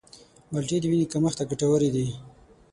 مالټې 0.51 0.77
د 0.81 0.85
وینې 0.89 1.05
کمښت 1.11 1.37
ته 1.39 1.43
ګټورې 1.51 1.89
دي. 1.95 2.07